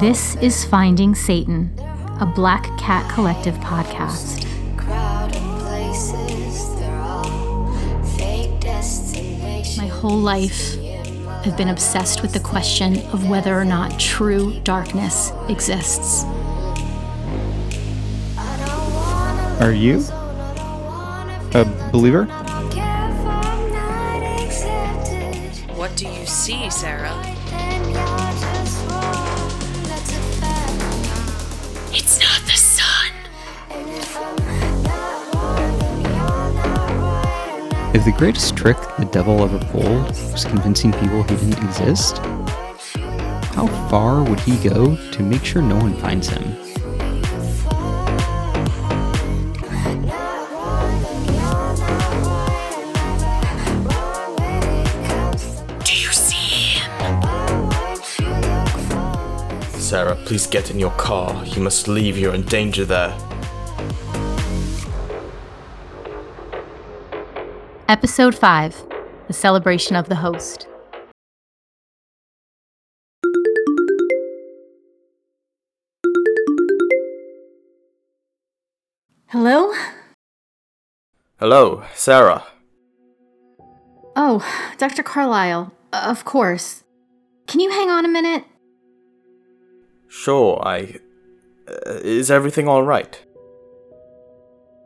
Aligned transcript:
This 0.00 0.36
is 0.36 0.66
Finding 0.66 1.14
Satan, 1.14 1.72
a 2.20 2.26
Black 2.26 2.64
Cat 2.78 3.10
Collective 3.10 3.54
podcast. 3.54 4.46
crowded 4.76 5.40
places. 5.60 6.78
They're 6.78 7.00
all 7.00 7.72
fake. 8.04 8.50
My 9.78 9.86
whole 9.86 10.18
life, 10.18 10.76
I've 11.46 11.56
been 11.56 11.70
obsessed 11.70 12.20
with 12.20 12.34
the 12.34 12.40
question 12.40 12.98
of 13.14 13.30
whether 13.30 13.58
or 13.58 13.64
not 13.64 13.98
true 13.98 14.60
darkness 14.60 15.32
exists. 15.48 16.26
Are 19.60 19.72
you 19.72 20.02
a 21.52 21.66
believer? 21.92 22.24
What 25.76 25.94
do 25.96 26.08
you 26.08 26.24
see, 26.24 26.70
Sarah? 26.70 27.14
It's 31.92 32.18
not 32.20 32.40
the 32.46 32.56
sun. 32.56 33.12
If 37.94 38.06
the 38.06 38.12
greatest 38.16 38.56
trick 38.56 38.78
the 38.98 39.04
devil 39.12 39.44
ever 39.44 39.58
pulled 39.66 40.08
was 40.32 40.46
convincing 40.46 40.92
people 40.92 41.22
he 41.24 41.36
didn't 41.36 41.62
exist, 41.62 42.16
how 43.52 43.66
far 43.90 44.24
would 44.24 44.40
he 44.40 44.56
go 44.66 44.96
to 44.96 45.22
make 45.22 45.44
sure 45.44 45.60
no 45.60 45.76
one 45.76 45.92
finds 45.96 46.28
him? 46.28 46.69
Please 60.30 60.46
get 60.46 60.70
in 60.70 60.78
your 60.78 60.92
car. 60.92 61.44
You 61.44 61.60
must 61.60 61.88
leave. 61.88 62.16
You're 62.16 62.36
in 62.36 62.42
danger 62.42 62.84
there. 62.84 63.12
Episode 67.88 68.36
5 68.36 68.86
The 69.26 69.32
Celebration 69.32 69.96
of 69.96 70.08
the 70.08 70.14
Host. 70.14 70.68
Hello? 79.30 79.72
Hello, 81.40 81.82
Sarah. 81.96 82.44
Oh, 84.14 84.46
Dr. 84.78 85.02
Carlisle. 85.02 85.72
Of 85.92 86.24
course. 86.24 86.84
Can 87.48 87.58
you 87.58 87.72
hang 87.72 87.90
on 87.90 88.04
a 88.04 88.08
minute? 88.08 88.44
Sure, 90.10 90.60
I. 90.66 90.96
Uh, 91.68 92.00
is 92.02 92.30
everything 92.30 92.68
alright? 92.68 93.24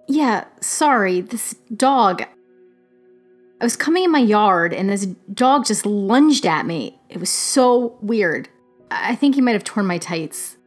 Yeah, 0.07 0.45
sorry, 0.61 1.23
this 1.23 1.55
dog. 1.75 2.23
I 2.23 3.65
was 3.65 3.75
coming 3.75 4.05
in 4.05 4.13
my 4.13 4.19
yard 4.19 4.75
and 4.75 4.91
this 4.91 5.07
dog 5.33 5.65
just 5.65 5.87
lunged 5.87 6.45
at 6.45 6.67
me. 6.67 7.01
It 7.09 7.19
was 7.19 7.31
so 7.31 7.97
weird. 8.03 8.51
I 8.91 9.13
I 9.13 9.15
think 9.17 9.35
he 9.35 9.41
might 9.41 9.53
have 9.53 9.65
torn 9.65 9.87
my 9.87 9.97
tights. 9.97 10.59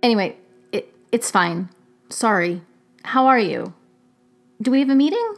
Anyway, 0.00 0.36
it, 0.70 0.94
it's 1.10 1.30
fine. 1.30 1.68
Sorry. 2.08 2.62
How 3.02 3.26
are 3.26 3.38
you? 3.38 3.74
Do 4.62 4.70
we 4.70 4.78
have 4.78 4.90
a 4.90 4.94
meeting? 4.94 5.34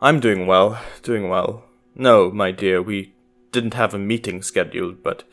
I'm 0.00 0.20
doing 0.20 0.46
well, 0.46 0.80
doing 1.02 1.28
well. 1.28 1.64
No, 1.94 2.30
my 2.30 2.50
dear, 2.50 2.80
we 2.80 3.12
didn't 3.52 3.74
have 3.74 3.92
a 3.92 3.98
meeting 3.98 4.42
scheduled, 4.42 5.02
but 5.02 5.24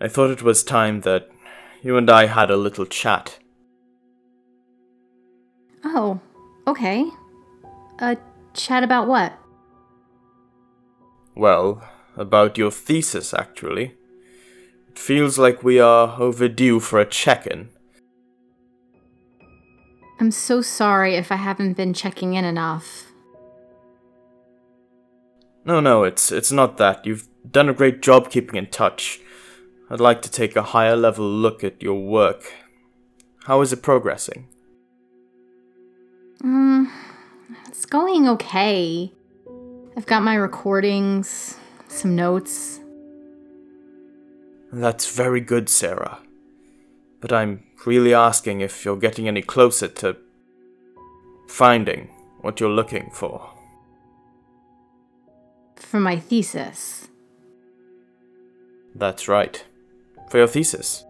I 0.00 0.08
thought 0.08 0.30
it 0.30 0.42
was 0.42 0.62
time 0.62 1.00
that 1.02 1.30
you 1.82 1.96
and 1.96 2.10
I 2.10 2.26
had 2.26 2.50
a 2.50 2.56
little 2.56 2.84
chat. 2.84 3.38
Oh, 5.84 6.20
okay. 6.66 7.06
A 7.98 8.16
chat 8.52 8.82
about 8.82 9.08
what? 9.08 9.32
Well, 11.34 11.82
about 12.16 12.58
your 12.58 12.70
thesis, 12.70 13.32
actually. 13.32 13.94
It 14.88 14.98
feels 14.98 15.38
like 15.38 15.62
we 15.62 15.78
are 15.78 16.20
overdue 16.20 16.80
for 16.80 16.98
a 16.98 17.06
check 17.06 17.46
in. 17.46 17.68
I'm 20.18 20.30
so 20.30 20.62
sorry 20.62 21.14
if 21.14 21.30
I 21.30 21.36
haven't 21.36 21.74
been 21.74 21.92
checking 21.92 22.34
in 22.34 22.44
enough. 22.44 23.12
No, 25.64 25.80
no, 25.80 26.04
it's 26.04 26.32
it's 26.32 26.52
not 26.52 26.78
that. 26.78 27.04
You've 27.04 27.28
done 27.50 27.68
a 27.68 27.74
great 27.74 28.00
job 28.00 28.30
keeping 28.30 28.56
in 28.56 28.68
touch. 28.68 29.20
I'd 29.88 30.00
like 30.00 30.22
to 30.22 30.30
take 30.30 30.56
a 30.56 30.62
higher 30.62 30.96
level 30.96 31.24
look 31.24 31.62
at 31.62 31.82
your 31.82 32.00
work. 32.00 32.52
How 33.44 33.60
is 33.60 33.72
it 33.72 33.82
progressing? 33.82 34.48
Mm, 36.42 36.90
it's 37.68 37.86
going 37.86 38.28
okay. 38.28 39.12
I've 39.96 40.06
got 40.06 40.22
my 40.22 40.34
recordings, 40.34 41.56
some 41.88 42.16
notes. 42.16 42.80
That's 44.72 45.14
very 45.14 45.40
good, 45.40 45.68
Sarah. 45.68 46.18
But 47.20 47.32
I'm 47.32 47.62
really 47.86 48.12
asking 48.12 48.60
if 48.60 48.84
you're 48.84 48.96
getting 48.96 49.28
any 49.28 49.42
closer 49.42 49.88
to 49.88 50.16
finding 51.48 52.10
what 52.40 52.60
you're 52.60 52.68
looking 52.68 53.10
for. 53.12 53.56
for 55.86 56.00
my 56.00 56.18
thesis. 56.18 57.08
That's 58.94 59.28
right. 59.28 59.64
For 60.28 60.38
your 60.38 60.46
thesis. 60.46 61.04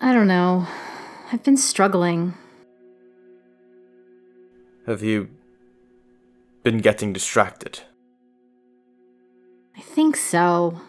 I 0.00 0.12
don't 0.12 0.28
know. 0.28 0.66
I've 1.32 1.42
been 1.42 1.56
struggling. 1.56 2.34
Have 4.86 5.02
you 5.02 5.28
been 6.62 6.78
getting 6.78 7.12
distracted? 7.12 7.80
I 9.76 9.80
think 9.80 10.16
so. 10.16 10.80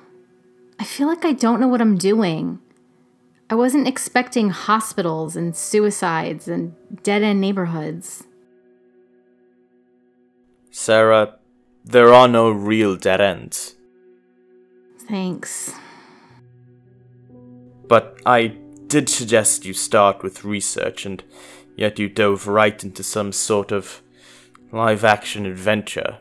I 0.79 0.83
feel 0.83 1.07
like 1.07 1.25
I 1.25 1.33
don't 1.33 1.59
know 1.59 1.67
what 1.67 1.81
I'm 1.81 1.97
doing. 1.97 2.59
I 3.49 3.55
wasn't 3.55 3.87
expecting 3.87 4.49
hospitals 4.49 5.35
and 5.35 5.55
suicides 5.55 6.47
and 6.47 6.73
dead 7.03 7.21
end 7.21 7.41
neighborhoods. 7.41 8.23
Sarah, 10.71 11.35
there 11.83 12.13
are 12.13 12.27
no 12.27 12.49
real 12.49 12.95
dead 12.95 13.19
ends. 13.19 13.75
Thanks. 15.07 15.73
But 17.91 18.21
I 18.25 18.55
did 18.87 19.09
suggest 19.09 19.65
you 19.65 19.73
start 19.73 20.23
with 20.23 20.45
research, 20.45 21.05
and 21.05 21.21
yet 21.75 21.99
you 21.99 22.07
dove 22.07 22.47
right 22.47 22.81
into 22.81 23.03
some 23.03 23.33
sort 23.33 23.73
of 23.73 24.01
live 24.71 25.03
action 25.03 25.45
adventure. 25.45 26.19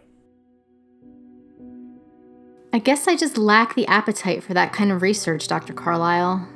I 2.72 2.80
guess 2.80 3.06
I 3.06 3.14
just 3.14 3.38
lack 3.38 3.76
the 3.76 3.86
appetite 3.86 4.42
for 4.42 4.52
that 4.52 4.72
kind 4.72 4.90
of 4.90 5.00
research, 5.00 5.46
Dr. 5.46 5.72
Carlyle. 5.72 6.48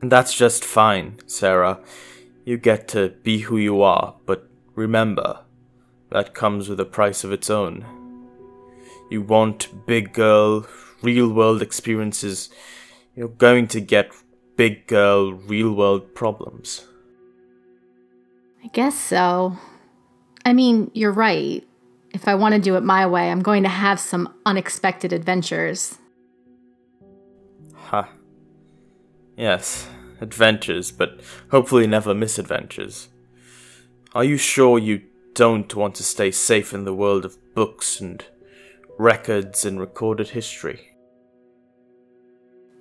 And 0.00 0.10
that's 0.10 0.34
just 0.34 0.64
fine, 0.64 1.18
Sarah. 1.24 1.78
You 2.44 2.56
get 2.56 2.88
to 2.88 3.10
be 3.22 3.42
who 3.42 3.58
you 3.58 3.80
are, 3.82 4.16
but 4.26 4.50
remember, 4.74 5.44
that 6.10 6.34
comes 6.34 6.68
with 6.68 6.80
a 6.80 6.84
price 6.84 7.22
of 7.22 7.30
its 7.30 7.48
own. 7.48 7.86
You 9.08 9.22
want 9.22 9.86
big 9.86 10.12
girl, 10.12 10.66
real 11.02 11.32
world 11.32 11.62
experiences, 11.62 12.48
you're 13.14 13.28
going 13.28 13.68
to 13.68 13.80
get 13.80 14.12
big 14.56 14.86
girl, 14.86 15.32
real 15.32 15.72
world 15.72 16.14
problems. 16.14 16.86
I 18.64 18.68
guess 18.68 18.96
so. 18.96 19.56
I 20.44 20.52
mean, 20.52 20.90
you're 20.94 21.12
right. 21.12 21.66
If 22.12 22.28
I 22.28 22.34
want 22.34 22.54
to 22.54 22.60
do 22.60 22.76
it 22.76 22.82
my 22.82 23.06
way, 23.06 23.30
I'm 23.30 23.42
going 23.42 23.62
to 23.62 23.68
have 23.68 23.98
some 23.98 24.34
unexpected 24.44 25.12
adventures. 25.12 25.98
Ha. 27.74 28.08
Yes, 29.36 29.88
adventures, 30.20 30.92
but 30.92 31.20
hopefully 31.50 31.86
never 31.86 32.14
misadventures. 32.14 33.08
Are 34.14 34.24
you 34.24 34.36
sure 34.36 34.78
you 34.78 35.02
don't 35.34 35.74
want 35.74 35.94
to 35.96 36.02
stay 36.02 36.30
safe 36.30 36.74
in 36.74 36.84
the 36.84 36.94
world 36.94 37.24
of 37.24 37.38
books 37.54 38.00
and 38.00 38.22
records 38.98 39.64
and 39.64 39.80
recorded 39.80 40.30
history? 40.30 40.91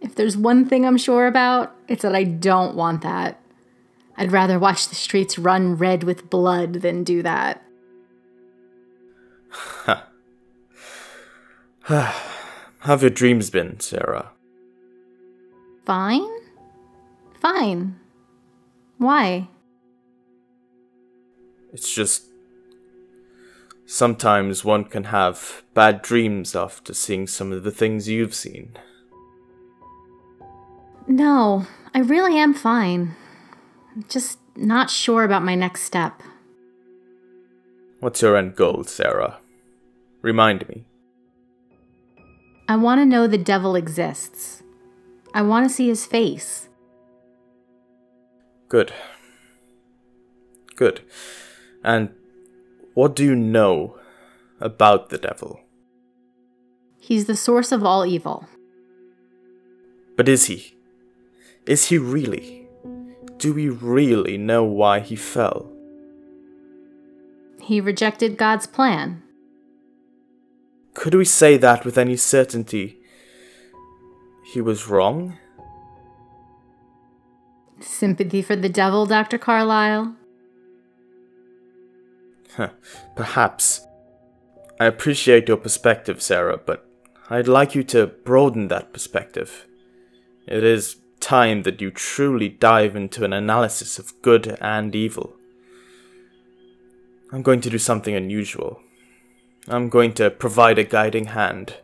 If 0.01 0.15
there's 0.15 0.35
one 0.35 0.65
thing 0.65 0.85
I'm 0.85 0.97
sure 0.97 1.27
about, 1.27 1.75
it's 1.87 2.01
that 2.01 2.15
I 2.15 2.23
don't 2.23 2.75
want 2.75 3.03
that. 3.03 3.39
I'd 4.17 4.31
rather 4.31 4.59
watch 4.59 4.89
the 4.89 4.95
streets 4.95 5.37
run 5.39 5.75
red 5.75 6.03
with 6.03 6.29
blood 6.29 6.73
than 6.73 7.03
do 7.03 7.21
that. 7.23 7.63
How 11.81 12.13
have 12.81 13.01
your 13.01 13.09
dreams 13.09 13.49
been, 13.49 13.79
Sarah? 13.79 14.31
Fine? 15.85 16.29
Fine. 17.39 17.99
Why? 18.97 19.49
It's 21.73 21.93
just. 21.93 22.25
Sometimes 23.85 24.63
one 24.63 24.85
can 24.85 25.05
have 25.05 25.63
bad 25.73 26.01
dreams 26.01 26.55
after 26.55 26.93
seeing 26.93 27.27
some 27.27 27.51
of 27.51 27.63
the 27.63 27.71
things 27.71 28.07
you've 28.07 28.33
seen. 28.33 28.77
No, 31.07 31.67
I 31.93 31.99
really 31.99 32.37
am 32.37 32.53
fine. 32.53 33.15
Just 34.07 34.39
not 34.55 34.89
sure 34.89 35.23
about 35.23 35.43
my 35.43 35.55
next 35.55 35.83
step. 35.83 36.21
What's 37.99 38.21
your 38.21 38.37
end 38.37 38.55
goal, 38.55 38.83
Sarah? 38.83 39.39
Remind 40.21 40.67
me. 40.67 40.85
I 42.67 42.75
want 42.75 43.01
to 43.01 43.05
know 43.05 43.27
the 43.27 43.37
devil 43.37 43.75
exists. 43.75 44.63
I 45.33 45.41
want 45.41 45.67
to 45.67 45.73
see 45.73 45.87
his 45.87 46.05
face. 46.05 46.69
Good. 48.69 48.93
Good. 50.75 51.01
And 51.83 52.09
what 52.93 53.15
do 53.15 53.23
you 53.23 53.35
know 53.35 53.97
about 54.59 55.09
the 55.09 55.17
devil? 55.17 55.59
He's 56.99 57.25
the 57.25 57.35
source 57.35 57.71
of 57.71 57.83
all 57.83 58.05
evil. 58.05 58.47
But 60.15 60.29
is 60.29 60.45
he? 60.45 60.75
Is 61.65 61.89
he 61.89 61.97
really? 61.97 62.67
Do 63.37 63.53
we 63.53 63.69
really 63.69 64.37
know 64.37 64.63
why 64.63 64.99
he 64.99 65.15
fell? 65.15 65.71
He 67.61 67.79
rejected 67.79 68.37
God's 68.37 68.67
plan. 68.67 69.23
Could 70.93 71.15
we 71.15 71.25
say 71.25 71.57
that 71.57 71.85
with 71.85 71.97
any 71.97 72.17
certainty? 72.17 72.99
He 74.53 74.61
was 74.61 74.87
wrong? 74.87 75.37
Sympathy 77.79 78.41
for 78.41 78.55
the 78.55 78.69
devil, 78.69 79.05
Dr. 79.05 79.37
Carlyle? 79.37 80.15
Perhaps. 83.15 83.81
I 84.79 84.85
appreciate 84.85 85.47
your 85.47 85.57
perspective, 85.57 86.21
Sarah, 86.21 86.57
but 86.57 86.85
I'd 87.29 87.47
like 87.47 87.75
you 87.75 87.83
to 87.85 88.07
broaden 88.07 88.67
that 88.67 88.91
perspective. 88.91 89.65
It 90.47 90.63
is 90.63 90.97
time 91.31 91.63
that 91.63 91.79
you 91.79 91.89
truly 91.89 92.49
dive 92.49 92.93
into 92.93 93.23
an 93.23 93.31
analysis 93.31 93.97
of 93.97 94.21
good 94.21 94.57
and 94.59 94.93
evil. 94.93 95.33
I'm 97.31 97.41
going 97.41 97.61
to 97.61 97.69
do 97.69 97.77
something 97.77 98.13
unusual. 98.13 98.81
I'm 99.69 99.87
going 99.87 100.11
to 100.15 100.29
provide 100.29 100.77
a 100.77 100.83
guiding 100.83 101.27
hand. 101.27 101.77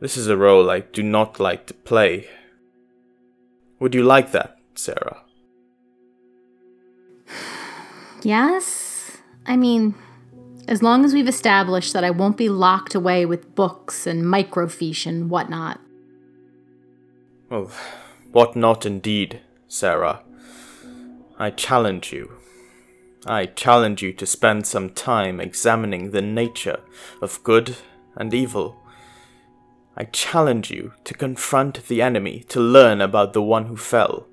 This 0.00 0.16
is 0.16 0.28
a 0.28 0.36
role 0.38 0.70
I 0.70 0.80
do 0.80 1.02
not 1.02 1.40
like 1.40 1.66
to 1.66 1.74
play. 1.74 2.26
Would 3.80 3.94
you 3.94 4.02
like 4.02 4.32
that, 4.32 4.56
Sarah? 4.74 5.20
Yes? 8.22 9.18
I 9.46 9.56
mean, 9.56 9.94
as 10.68 10.80
long 10.80 11.04
as 11.04 11.12
we've 11.12 11.28
established 11.28 11.92
that 11.92 12.04
I 12.04 12.10
won't 12.10 12.36
be 12.36 12.48
locked 12.48 12.94
away 12.94 13.26
with 13.26 13.54
books 13.56 14.06
and 14.06 14.22
microfiche 14.22 15.06
and 15.06 15.28
whatnot. 15.28 15.80
Well, 17.50 17.68
what 18.32 18.56
not 18.56 18.84
indeed, 18.84 19.40
Sarah. 19.68 20.22
I 21.38 21.50
challenge 21.50 22.12
you. 22.12 22.32
I 23.26 23.46
challenge 23.46 24.02
you 24.02 24.12
to 24.14 24.26
spend 24.26 24.66
some 24.66 24.90
time 24.90 25.38
examining 25.38 26.10
the 26.10 26.22
nature 26.22 26.80
of 27.20 27.42
good 27.44 27.76
and 28.16 28.34
evil. 28.34 28.76
I 29.96 30.04
challenge 30.04 30.70
you 30.70 30.94
to 31.04 31.14
confront 31.14 31.86
the 31.86 32.02
enemy 32.02 32.44
to 32.48 32.58
learn 32.58 33.00
about 33.00 33.34
the 33.34 33.42
one 33.42 33.66
who 33.66 33.76
fell. 33.76 34.26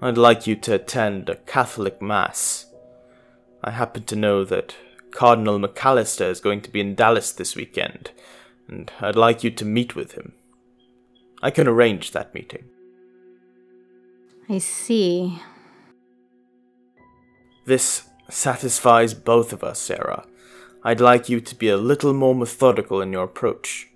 I'd 0.00 0.18
like 0.18 0.46
you 0.46 0.54
to 0.56 0.74
attend 0.74 1.28
a 1.28 1.36
Catholic 1.36 2.02
Mass. 2.02 2.66
I 3.64 3.70
happen 3.70 4.04
to 4.04 4.16
know 4.16 4.44
that 4.44 4.76
Cardinal 5.10 5.58
McAllister 5.58 6.28
is 6.30 6.40
going 6.40 6.60
to 6.60 6.70
be 6.70 6.80
in 6.80 6.94
Dallas 6.94 7.32
this 7.32 7.56
weekend, 7.56 8.10
and 8.68 8.92
I'd 9.00 9.16
like 9.16 9.42
you 9.42 9.50
to 9.50 9.64
meet 9.64 9.96
with 9.96 10.12
him. 10.12 10.34
I 11.42 11.50
can 11.50 11.68
arrange 11.68 12.12
that 12.12 12.34
meeting. 12.34 12.64
I 14.48 14.58
see. 14.58 15.40
This 17.64 18.08
satisfies 18.30 19.14
both 19.14 19.52
of 19.52 19.64
us, 19.64 19.78
Sarah. 19.78 20.26
I'd 20.84 21.00
like 21.00 21.28
you 21.28 21.40
to 21.40 21.54
be 21.54 21.68
a 21.68 21.76
little 21.76 22.14
more 22.14 22.34
methodical 22.34 23.00
in 23.00 23.12
your 23.12 23.24
approach. 23.24 23.88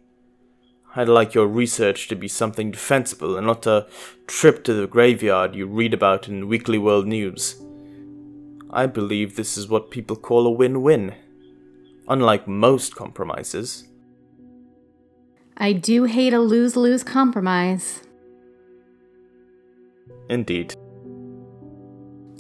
I'd 0.97 1.09
like 1.09 1.35
your 1.35 1.47
research 1.47 2.09
to 2.09 2.17
be 2.17 2.27
something 2.27 2.73
defensible 2.73 3.37
and 3.37 3.47
not 3.47 3.65
a 3.65 3.87
trip 4.27 4.65
to 4.65 4.75
the 4.75 4.89
graveyard 4.89 5.55
you 5.55 5.67
read 5.67 5.95
about 5.95 6.27
in 6.27 6.49
Weekly 6.49 6.79
World 6.79 7.07
News. 7.07 7.63
I 8.71 8.87
believe 8.87 9.37
this 9.37 9.57
is 9.57 9.69
what 9.69 9.93
people 9.93 10.17
call 10.17 10.47
a 10.47 10.51
win 10.51 10.83
win, 10.83 11.15
unlike 12.09 12.49
most 12.49 12.97
compromises. 12.97 13.87
I 15.61 15.75
do 15.75 16.05
hate 16.05 16.33
a 16.33 16.41
lose 16.41 16.75
lose 16.75 17.05
compromise. 17.05 18.01
Indeed. 20.31 20.75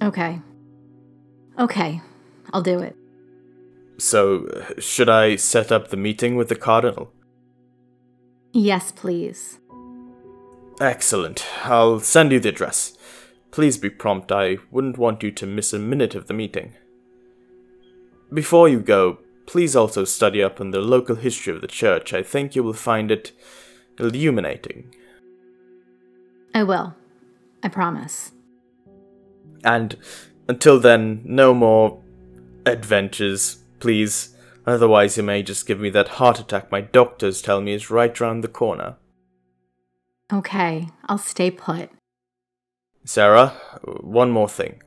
Okay. 0.02 0.40
Okay, 1.58 2.00
I'll 2.54 2.62
do 2.62 2.78
it. 2.78 2.96
So, 3.98 4.48
should 4.78 5.10
I 5.10 5.36
set 5.36 5.70
up 5.70 5.88
the 5.88 5.98
meeting 5.98 6.34
with 6.34 6.48
the 6.48 6.56
Cardinal? 6.56 7.12
Yes, 8.52 8.90
please. 8.90 9.58
Excellent. 10.80 11.44
I'll 11.64 12.00
send 12.00 12.32
you 12.32 12.40
the 12.40 12.48
address. 12.48 12.96
Please 13.50 13.76
be 13.76 13.90
prompt, 13.90 14.32
I 14.32 14.56
wouldn't 14.70 14.96
want 14.96 15.22
you 15.22 15.30
to 15.32 15.46
miss 15.46 15.74
a 15.74 15.78
minute 15.78 16.14
of 16.14 16.26
the 16.26 16.34
meeting. 16.34 16.72
Before 18.32 18.66
you 18.68 18.80
go, 18.80 19.18
please 19.50 19.74
also 19.74 20.04
study 20.04 20.40
up 20.40 20.60
on 20.60 20.70
the 20.70 20.78
local 20.78 21.16
history 21.16 21.52
of 21.52 21.60
the 21.60 21.66
church. 21.66 22.14
I 22.14 22.22
think 22.22 22.54
you 22.54 22.62
will 22.62 22.72
find 22.72 23.10
it 23.10 23.32
illuminating. 23.98 24.94
I 26.54 26.62
will. 26.62 26.94
I 27.60 27.68
promise. 27.68 28.30
And 29.64 29.96
until 30.46 30.78
then, 30.78 31.22
no 31.24 31.52
more 31.52 32.00
adventures, 32.64 33.58
please. 33.80 34.36
Otherwise, 34.68 35.16
you 35.16 35.24
may 35.24 35.42
just 35.42 35.66
give 35.66 35.80
me 35.80 35.90
that 35.90 36.20
heart 36.20 36.38
attack 36.38 36.70
my 36.70 36.80
doctors 36.80 37.42
tell 37.42 37.60
me 37.60 37.72
is 37.72 37.90
right 37.90 38.20
round 38.20 38.44
the 38.44 38.48
corner. 38.48 38.98
Okay, 40.32 40.86
I'll 41.06 41.18
stay 41.18 41.50
put. 41.50 41.90
Sarah, 43.04 43.48
one 43.82 44.30
more 44.30 44.48
thing. 44.48 44.80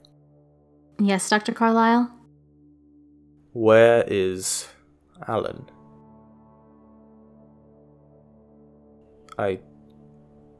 Yes, 0.99 1.29
Dr. 1.29 1.51
Carlyle? 1.51 2.09
Where 3.53 4.03
is 4.07 4.67
Alan? 5.27 5.69
I 9.37 9.59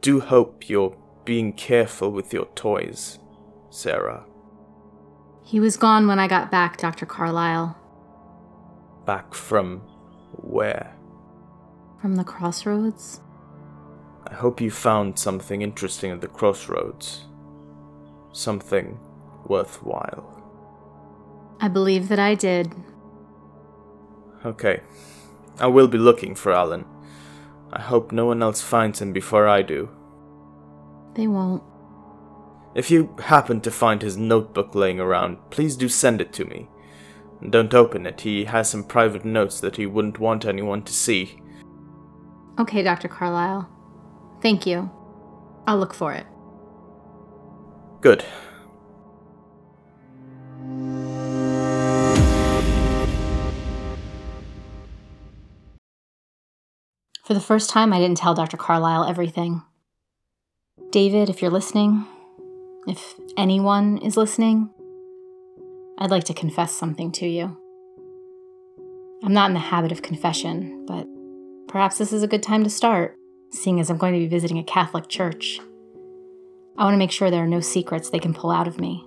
do 0.01 0.19
hope 0.19 0.69
you're 0.69 0.95
being 1.25 1.53
careful 1.53 2.11
with 2.11 2.31
your 2.31 2.45
toys, 2.53 3.17
Sarah. 3.71 4.25
He 5.43 5.59
was 5.59 5.75
gone 5.75 6.05
when 6.05 6.19
I 6.19 6.27
got 6.27 6.51
back, 6.51 6.77
Dr. 6.77 7.07
Carlyle. 7.07 7.75
Back 9.07 9.33
from 9.33 9.79
where? 10.43 10.95
From 11.99 12.15
the 12.15 12.23
crossroads? 12.23 13.21
I 14.27 14.35
hope 14.35 14.61
you 14.61 14.69
found 14.69 15.17
something 15.17 15.63
interesting 15.63 16.11
at 16.11 16.21
the 16.21 16.27
crossroads. 16.27 17.25
Something 18.33 18.99
worthwhile. 19.47 20.32
I 21.63 21.69
believe 21.69 22.09
that 22.09 22.19
I 22.19 22.35
did. 22.35 22.73
Okay. 24.45 24.81
I 25.61 25.67
will 25.67 25.87
be 25.87 25.97
looking 25.97 26.35
for 26.35 26.51
Alan. 26.51 26.83
I 27.71 27.81
hope 27.81 28.11
no 28.11 28.25
one 28.25 28.43
else 28.43 28.61
finds 28.61 29.01
him 29.01 29.13
before 29.13 29.47
I 29.47 29.61
do. 29.61 29.89
They 31.15 31.25
won't. 31.25 31.63
If 32.75 32.91
you 32.91 33.15
happen 33.17 33.61
to 33.61 33.71
find 33.71 34.01
his 34.01 34.17
notebook 34.17 34.75
laying 34.75 34.99
around, 34.99 35.37
please 35.51 35.77
do 35.77 35.87
send 35.87 36.19
it 36.19 36.33
to 36.33 36.43
me. 36.43 36.67
Don't 37.49 37.73
open 37.73 38.05
it, 38.05 38.19
he 38.19 38.43
has 38.43 38.69
some 38.69 38.83
private 38.83 39.23
notes 39.23 39.61
that 39.61 39.77
he 39.77 39.85
wouldn't 39.85 40.19
want 40.19 40.43
anyone 40.43 40.81
to 40.83 40.91
see. 40.91 41.39
Okay, 42.59 42.83
Dr. 42.83 43.07
Carlyle. 43.07 43.69
Thank 44.41 44.65
you. 44.65 44.91
I'll 45.65 45.77
look 45.77 45.93
for 45.93 46.11
it. 46.11 46.25
Good. 48.01 48.25
For 57.33 57.39
the 57.39 57.45
first 57.45 57.71
time, 57.71 57.91
I 57.91 57.99
didn't 57.99 58.17
tell 58.17 58.35
Dr. 58.35 58.57
Carlyle 58.57 59.05
everything. 59.05 59.63
David, 60.91 61.31
if 61.31 61.41
you're 61.41 61.49
listening, 61.49 62.05
if 62.85 63.15
anyone 63.35 63.97
is 63.97 64.15
listening, 64.15 64.69
I'd 65.97 66.11
like 66.11 66.25
to 66.25 66.35
confess 66.35 66.73
something 66.73 67.11
to 67.13 67.25
you. 67.25 67.57
I'm 69.23 69.33
not 69.33 69.49
in 69.49 69.55
the 69.55 69.59
habit 69.59 69.91
of 69.91 70.03
confession, 70.03 70.85
but 70.85 71.07
perhaps 71.67 71.97
this 71.97 72.13
is 72.13 72.21
a 72.21 72.27
good 72.27 72.43
time 72.43 72.63
to 72.65 72.69
start, 72.69 73.15
seeing 73.49 73.79
as 73.79 73.89
I'm 73.89 73.97
going 73.97 74.13
to 74.13 74.19
be 74.19 74.27
visiting 74.27 74.59
a 74.59 74.63
Catholic 74.63 75.07
church. 75.07 75.59
I 76.77 76.83
want 76.83 76.93
to 76.93 76.99
make 76.99 77.11
sure 77.11 77.31
there 77.31 77.43
are 77.43 77.47
no 77.47 77.61
secrets 77.61 78.11
they 78.11 78.19
can 78.19 78.35
pull 78.35 78.51
out 78.51 78.67
of 78.67 78.79
me. 78.79 79.03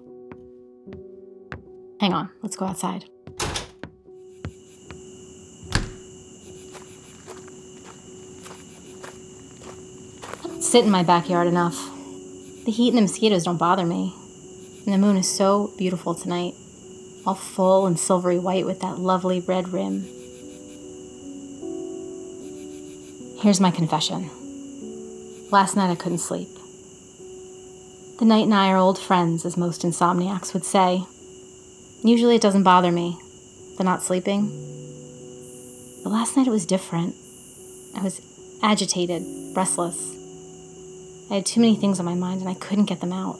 Hang 2.00 2.12
on, 2.12 2.30
let's 2.42 2.56
go 2.56 2.66
outside. 2.66 3.04
Sit 10.76 10.84
in 10.84 10.90
my 10.90 11.02
backyard 11.02 11.46
enough. 11.46 11.90
The 12.66 12.70
heat 12.70 12.88
and 12.88 12.98
the 12.98 13.00
mosquitoes 13.00 13.44
don't 13.44 13.56
bother 13.56 13.86
me. 13.86 14.14
And 14.84 14.92
the 14.92 14.98
moon 14.98 15.16
is 15.16 15.26
so 15.26 15.72
beautiful 15.78 16.14
tonight, 16.14 16.52
all 17.24 17.34
full 17.34 17.86
and 17.86 17.98
silvery 17.98 18.38
white 18.38 18.66
with 18.66 18.80
that 18.80 18.98
lovely 18.98 19.40
red 19.40 19.68
rim. 19.70 20.02
Here's 23.40 23.58
my 23.58 23.70
confession. 23.70 24.28
Last 25.50 25.76
night 25.76 25.90
I 25.90 25.94
couldn't 25.94 26.18
sleep. 26.18 26.50
The 28.18 28.26
night 28.26 28.44
and 28.44 28.52
I 28.52 28.68
are 28.68 28.76
old 28.76 28.98
friends, 28.98 29.46
as 29.46 29.56
most 29.56 29.80
insomniacs 29.80 30.52
would 30.52 30.66
say. 30.66 31.06
Usually 32.04 32.36
it 32.36 32.42
doesn't 32.42 32.64
bother 32.64 32.92
me, 32.92 33.18
the 33.78 33.84
not 33.84 34.02
sleeping. 34.02 34.48
But 36.04 36.10
last 36.10 36.36
night 36.36 36.46
it 36.46 36.50
was 36.50 36.66
different. 36.66 37.14
I 37.96 38.02
was 38.02 38.20
agitated, 38.62 39.22
restless. 39.56 40.15
I 41.30 41.34
had 41.34 41.46
too 41.46 41.60
many 41.60 41.76
things 41.76 41.98
on 41.98 42.06
my 42.06 42.14
mind 42.14 42.40
and 42.40 42.48
I 42.48 42.54
couldn't 42.54 42.84
get 42.84 43.00
them 43.00 43.12
out. 43.12 43.38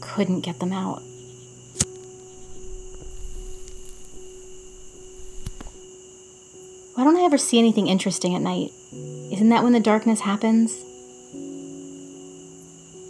Couldn't 0.00 0.40
get 0.40 0.58
them 0.58 0.72
out. 0.72 1.02
Why 6.94 7.04
don't 7.04 7.16
I 7.16 7.22
ever 7.22 7.38
see 7.38 7.58
anything 7.58 7.86
interesting 7.86 8.34
at 8.34 8.42
night? 8.42 8.72
Isn't 9.30 9.50
that 9.50 9.62
when 9.62 9.74
the 9.74 9.80
darkness 9.80 10.20
happens? 10.20 10.72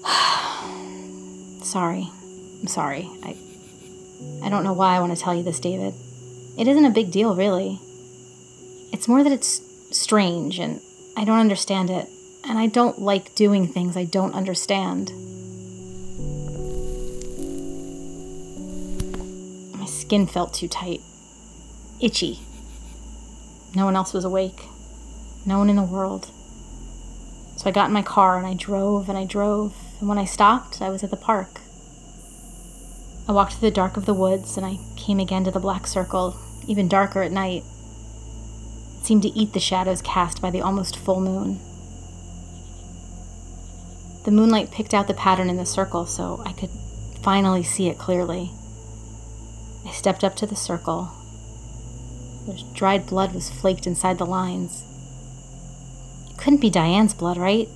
sorry. 1.65 2.11
I'm 2.61 2.67
sorry. 2.67 3.09
I 3.23 3.37
I 4.43 4.49
don't 4.49 4.65
know 4.65 4.73
why 4.73 4.97
I 4.97 5.01
want 5.01 5.17
to 5.17 5.23
tell 5.23 5.35
you 5.35 5.43
this, 5.43 5.61
David. 5.61 5.95
It 6.59 6.69
isn't 6.69 6.85
a 6.85 6.91
big 6.91 7.11
deal, 7.11 7.35
really. 7.35 7.81
It's 8.93 9.09
more 9.09 9.23
that 9.23 9.33
it's 9.33 9.61
strange 9.91 10.59
and 10.59 10.81
I 11.17 11.25
don't 11.25 11.39
understand 11.39 11.91
it. 11.91 12.09
And 12.49 12.59
I 12.59 12.67
don't 12.67 13.01
like 13.01 13.35
doing 13.35 13.67
things 13.67 13.97
I 13.97 14.05
don't 14.05 14.35
understand. 14.35 15.11
My 19.77 19.87
skin 19.87 20.27
felt 20.27 20.55
too 20.55 20.69
tight, 20.69 21.01
itchy. 22.01 22.41
No 23.75 23.85
one 23.85 23.97
else 23.97 24.15
was 24.15 24.25
awake. 24.25 24.63
No 25.45 25.59
one 25.59 25.69
in 25.69 25.77
the 25.77 25.83
world. 25.83 26.31
So 27.57 27.69
I 27.69 27.73
got 27.73 27.89
in 27.89 27.93
my 27.93 28.03
car 28.03 28.39
and 28.39 28.47
I 28.47 28.55
drove 28.55 29.09
and 29.09 29.19
I 29.19 29.25
drove. 29.25 29.75
And 29.99 30.09
when 30.09 30.19
I 30.19 30.25
stopped, 30.25 30.81
I 30.81 30.89
was 30.89 31.03
at 31.03 31.11
the 31.11 31.17
park. 31.17 31.61
I 33.29 33.33
walked 33.33 33.55
through 33.55 33.71
the 33.71 33.75
dark 33.75 33.97
of 33.97 34.07
the 34.07 34.15
woods 34.15 34.57
and 34.57 34.65
I 34.65 34.79
came 34.97 35.19
again 35.19 35.43
to 35.45 35.51
the 35.51 35.59
black 35.59 35.87
circle, 35.87 36.37
even 36.69 36.87
darker 36.87 37.23
at 37.23 37.33
night. 37.33 37.65
It 39.01 39.05
seemed 39.05 39.23
to 39.23 39.29
eat 39.37 39.53
the 39.53 39.61
shadows 39.61 40.01
cast 40.01 40.41
by 40.41 40.51
the 40.51 40.61
almost 40.61 40.97
full 40.97 41.21
moon. 41.21 41.59
The 44.27 44.33
moonlight 44.33 44.73
picked 44.73 44.93
out 44.93 45.07
the 45.07 45.15
pattern 45.15 45.49
in 45.49 45.57
the 45.57 45.65
circle 45.65 46.05
so 46.05 46.43
I 46.45 46.53
could 46.53 46.71
finally 47.23 47.63
see 47.63 47.89
it 47.89 47.97
clearly. 47.97 48.51
I 49.87 49.93
stepped 49.93 50.25
up 50.25 50.35
to 50.37 50.47
the 50.47 50.57
circle. 50.57 51.13
There's 52.45 52.65
dried 52.75 53.07
blood 53.07 53.33
was 53.33 53.49
flaked 53.49 53.87
inside 53.87 54.19
the 54.19 54.27
lines. 54.27 54.83
It 56.29 56.39
couldn't 56.39 56.61
be 56.61 56.71
Diane's 56.71 57.15
blood, 57.15 57.37
right? 57.37 57.69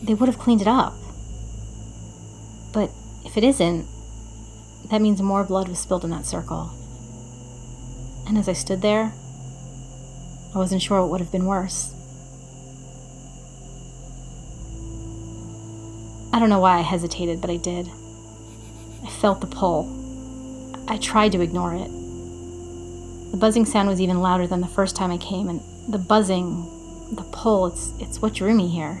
They 0.00 0.14
would 0.14 0.28
have 0.28 0.38
cleaned 0.38 0.60
it 0.60 0.68
up. 0.68 0.94
But 2.72 2.92
if 3.24 3.36
it 3.36 3.42
isn't, 3.42 3.84
that 4.92 5.02
means 5.02 5.20
more 5.20 5.42
blood 5.42 5.68
was 5.68 5.80
spilled 5.80 6.04
in 6.04 6.10
that 6.10 6.24
circle. 6.24 6.70
And 8.28 8.38
as 8.38 8.48
I 8.48 8.52
stood 8.52 8.80
there, 8.80 9.12
I 10.54 10.58
wasn't 10.58 10.82
sure 10.82 11.00
what 11.00 11.10
would 11.10 11.20
have 11.20 11.32
been 11.32 11.46
worse. 11.46 11.92
I 16.32 16.38
don't 16.38 16.50
know 16.50 16.60
why 16.60 16.78
I 16.78 16.82
hesitated, 16.82 17.40
but 17.40 17.50
I 17.50 17.56
did. 17.56 17.88
I 19.02 19.08
felt 19.08 19.40
the 19.40 19.46
pull. 19.46 19.94
I 20.88 20.98
tried 20.98 21.32
to 21.32 21.40
ignore 21.40 21.74
it. 21.74 21.90
The 23.30 23.36
buzzing 23.36 23.64
sound 23.64 23.88
was 23.88 24.00
even 24.00 24.20
louder 24.20 24.46
than 24.46 24.60
the 24.60 24.66
first 24.66 24.96
time 24.96 25.10
I 25.10 25.18
came, 25.18 25.48
and 25.48 25.60
the 25.88 25.98
buzzing, 25.98 26.64
the 27.12 27.24
pull, 27.32 27.66
it's, 27.66 27.92
it's 27.98 28.22
what 28.22 28.34
drew 28.34 28.54
me 28.54 28.68
here. 28.68 29.00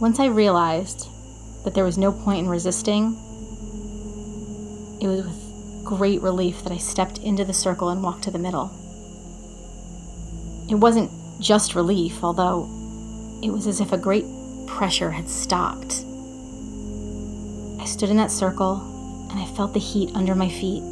Once 0.00 0.18
I 0.18 0.26
realized 0.26 1.08
that 1.64 1.74
there 1.74 1.84
was 1.84 1.98
no 1.98 2.12
point 2.12 2.40
in 2.40 2.48
resisting, 2.48 3.16
it 5.00 5.08
was 5.08 5.24
with 5.24 5.84
great 5.84 6.22
relief 6.22 6.62
that 6.62 6.72
I 6.72 6.78
stepped 6.78 7.18
into 7.18 7.44
the 7.44 7.52
circle 7.52 7.88
and 7.88 8.02
walked 8.02 8.24
to 8.24 8.30
the 8.30 8.38
middle. 8.38 8.70
It 10.70 10.76
wasn't 10.76 11.10
just 11.40 11.74
relief, 11.74 12.22
although 12.22 12.68
it 13.42 13.50
was 13.50 13.66
as 13.66 13.80
if 13.80 13.92
a 13.92 13.98
great 13.98 14.24
pressure 14.76 15.10
had 15.10 15.28
stopped. 15.28 16.04
I 17.80 17.84
stood 17.84 18.08
in 18.08 18.16
that 18.16 18.30
circle 18.30 19.28
and 19.30 19.38
I 19.38 19.46
felt 19.54 19.74
the 19.74 19.80
heat 19.80 20.10
under 20.14 20.34
my 20.34 20.48
feet. 20.48 20.82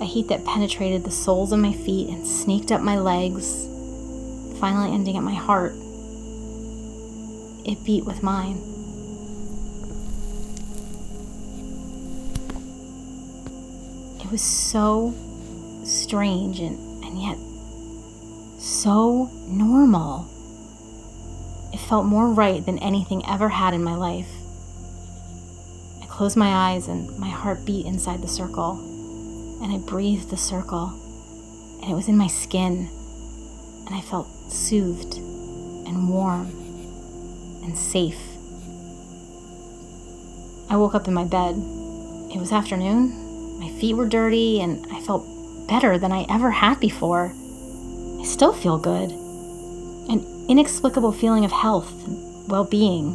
A 0.00 0.04
heat 0.04 0.28
that 0.28 0.44
penetrated 0.44 1.02
the 1.02 1.10
soles 1.10 1.50
of 1.52 1.58
my 1.60 1.72
feet 1.72 2.10
and 2.10 2.26
sneaked 2.26 2.70
up 2.70 2.82
my 2.82 2.98
legs, 2.98 3.66
finally 4.60 4.92
ending 4.92 5.16
at 5.16 5.22
my 5.22 5.34
heart. 5.34 5.72
It 7.64 7.82
beat 7.84 8.04
with 8.04 8.22
mine. 8.22 8.56
It 14.20 14.30
was 14.30 14.42
so 14.42 15.14
strange 15.84 16.60
and, 16.60 16.78
and 17.02 17.20
yet 17.20 17.38
so 18.60 19.30
normal. 19.46 20.37
Felt 21.88 22.04
more 22.04 22.28
right 22.28 22.64
than 22.64 22.78
anything 22.78 23.24
ever 23.26 23.48
had 23.48 23.72
in 23.72 23.82
my 23.82 23.94
life. 23.94 24.28
I 26.02 26.06
closed 26.06 26.36
my 26.36 26.70
eyes 26.70 26.86
and 26.86 27.18
my 27.18 27.28
heart 27.28 27.64
beat 27.64 27.86
inside 27.86 28.20
the 28.20 28.28
circle. 28.28 28.78
And 29.62 29.72
I 29.72 29.78
breathed 29.78 30.30
the 30.30 30.36
circle. 30.36 30.92
And 31.80 31.90
it 31.90 31.94
was 31.94 32.08
in 32.08 32.16
my 32.16 32.26
skin. 32.26 32.88
And 33.86 33.94
I 33.94 34.02
felt 34.02 34.28
soothed 34.52 35.16
and 35.16 36.10
warm 36.10 36.50
and 37.64 37.76
safe. 37.76 38.20
I 40.70 40.76
woke 40.76 40.94
up 40.94 41.08
in 41.08 41.14
my 41.14 41.24
bed. 41.24 41.56
It 42.34 42.38
was 42.38 42.52
afternoon, 42.52 43.58
my 43.58 43.70
feet 43.80 43.94
were 43.94 44.06
dirty, 44.06 44.60
and 44.60 44.86
I 44.92 45.00
felt 45.00 45.26
better 45.66 45.98
than 45.98 46.12
I 46.12 46.26
ever 46.28 46.50
had 46.50 46.78
before. 46.78 47.32
I 48.20 48.24
still 48.24 48.52
feel 48.52 48.78
good. 48.78 49.10
Inexplicable 50.48 51.12
feeling 51.12 51.44
of 51.44 51.52
health 51.52 51.92
well 52.48 52.64
being, 52.64 53.14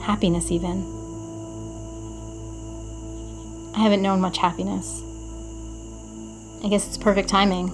happiness, 0.00 0.52
even. 0.52 0.84
I 3.74 3.80
haven't 3.80 4.02
known 4.02 4.20
much 4.20 4.38
happiness. 4.38 5.02
I 6.64 6.68
guess 6.68 6.86
it's 6.86 6.96
perfect 6.96 7.28
timing. 7.28 7.68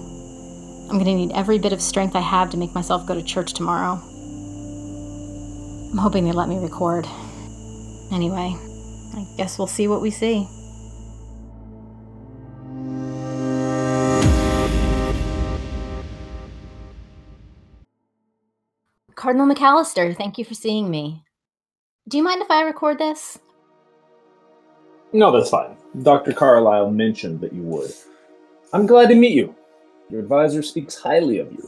I'm 0.89 0.97
gonna 0.97 1.13
need 1.13 1.31
every 1.33 1.59
bit 1.59 1.71
of 1.71 1.81
strength 1.81 2.15
I 2.15 2.21
have 2.21 2.49
to 2.49 2.57
make 2.57 2.73
myself 2.73 3.05
go 3.05 3.13
to 3.13 3.21
church 3.21 3.53
tomorrow. 3.53 4.01
I'm 5.91 5.97
hoping 5.97 6.25
they 6.25 6.31
let 6.31 6.49
me 6.49 6.57
record. 6.57 7.07
Anyway, 8.11 8.55
I 9.13 9.27
guess 9.37 9.59
we'll 9.59 9.67
see 9.67 9.87
what 9.87 10.01
we 10.01 10.09
see. 10.09 10.47
Cardinal 19.17 19.47
McAllister, 19.47 20.15
thank 20.15 20.37
you 20.37 20.45
for 20.45 20.53
seeing 20.53 20.91
me. 20.91 21.23
Do 22.07 22.17
you 22.17 22.23
mind 22.23 22.43
if 22.43 22.51
I 22.51 22.61
record 22.61 22.99
this? 22.99 23.39
No, 25.11 25.31
that's 25.31 25.49
fine. 25.49 25.75
Dr. 26.03 26.33
Carlisle 26.33 26.91
mentioned 26.91 27.41
that 27.41 27.51
you 27.51 27.63
would. 27.63 27.91
I'm 28.73 28.85
glad 28.85 29.09
to 29.09 29.15
meet 29.15 29.33
you. 29.33 29.55
Your 30.11 30.19
advisor 30.19 30.61
speaks 30.61 30.95
highly 30.95 31.39
of 31.39 31.51
you. 31.51 31.67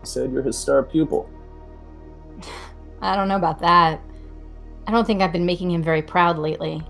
He 0.00 0.06
said 0.06 0.32
you're 0.32 0.42
his 0.42 0.58
star 0.58 0.82
pupil. 0.82 1.30
I 3.00 3.16
don't 3.16 3.28
know 3.28 3.36
about 3.36 3.60
that. 3.60 3.98
I 4.86 4.90
don't 4.90 5.06
think 5.06 5.22
I've 5.22 5.32
been 5.32 5.46
making 5.46 5.70
him 5.70 5.82
very 5.82 6.02
proud 6.02 6.36
lately. 6.36 6.82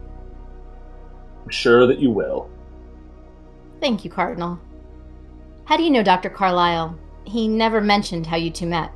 I'm 1.45 1.51
sure 1.51 1.87
that 1.87 2.01
you 2.01 2.11
will. 2.11 2.51
Thank 3.81 4.05
you, 4.05 4.11
Cardinal. 4.11 4.59
How 5.65 5.77
do 5.77 5.85
you 5.85 5.91
know 5.91 6.03
Dr. 6.03 6.29
Carlisle? 6.29 6.99
He 7.25 7.47
never 7.47 7.81
mentioned 7.81 8.27
how 8.27 8.37
you 8.37 8.51
two 8.51 8.67
met. 8.67 8.93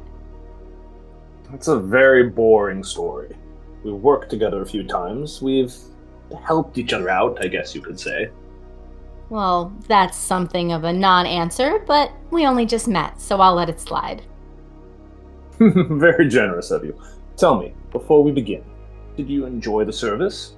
It's 1.53 1.69
a 1.69 1.79
very 1.79 2.29
boring 2.29 2.83
story. 2.83 3.37
We've 3.85 3.95
worked 3.95 4.31
together 4.31 4.63
a 4.63 4.67
few 4.67 4.85
times. 4.85 5.41
We've 5.41 5.75
helped 6.43 6.79
each 6.79 6.93
other 6.93 7.09
out, 7.09 7.43
I 7.45 7.49
guess 7.49 7.75
you 7.75 7.81
could 7.81 8.01
say. 8.01 8.31
Well, 9.29 9.73
that's 9.89 10.17
something 10.17 10.73
of 10.73 10.85
a 10.85 10.93
non 10.93 11.27
answer, 11.27 11.83
but 11.87 12.13
we 12.31 12.47
only 12.47 12.67
just 12.67 12.89
met, 12.89 13.21
so 13.21 13.41
I'll 13.41 13.55
let 13.55 13.69
it 13.69 13.81
slide. 13.81 14.23
very 15.59 16.29
generous 16.29 16.71
of 16.71 16.85
you. 16.85 17.01
Tell 17.37 17.61
me, 17.61 17.75
before 17.91 18.23
we 18.23 18.31
begin, 18.31 18.65
did 19.17 19.29
you 19.29 19.47
enjoy 19.47 19.85
the 19.85 19.93
service? 19.93 20.55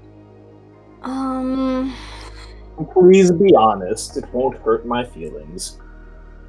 Um, 1.02 1.94
Please 2.92 3.30
be 3.30 3.54
honest, 3.54 4.16
it 4.16 4.24
won't 4.32 4.58
hurt 4.58 4.86
my 4.86 5.04
feelings. 5.04 5.78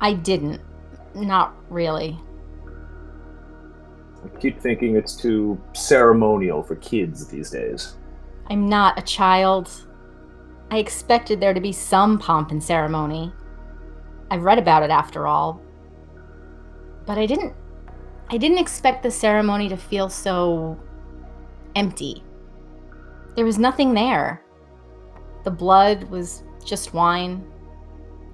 I 0.01 0.13
didn't. 0.13 0.62
Not 1.15 1.55
really. 1.69 2.19
I 4.24 4.40
keep 4.40 4.60
thinking 4.60 4.96
it's 4.96 5.16
too 5.16 5.62
ceremonial 5.74 6.64
for 6.64 6.76
kids 6.76 7.28
these 7.28 7.50
days. 7.50 7.96
I'm 8.50 8.68
not 8.68 8.98
a 8.98 9.02
child. 9.02 9.88
I 10.72 10.78
expected 10.78 11.40
there 11.40 11.54
to 11.54 11.62
be 11.62 11.72
some 11.72 12.20
pomp 12.20 12.52
and 12.52 12.64
ceremony. 12.64 13.32
I've 14.32 14.44
read 14.44 14.60
about 14.60 14.84
it 14.84 14.92
after 14.92 15.28
all. 15.28 15.62
But 17.06 17.18
I 17.18 17.26
didn't 17.26 17.54
I 18.32 18.38
didn't 18.38 18.60
expect 18.60 19.02
the 19.02 19.10
ceremony 19.10 19.70
to 19.70 19.78
feel 19.78 20.10
so 20.10 20.78
empty. 21.76 22.24
There 23.36 23.46
was 23.46 23.58
nothing 23.58 23.94
there. 23.94 24.44
The 25.44 25.52
blood 25.52 26.04
was 26.04 26.44
just 26.64 26.94
wine. 26.94 27.44